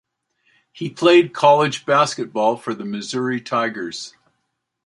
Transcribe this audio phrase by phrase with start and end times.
[0.71, 4.15] He played college basketball for the Missouri Tigers.